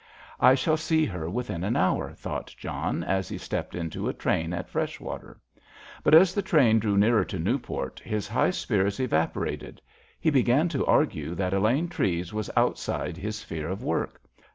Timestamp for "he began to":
10.19-10.83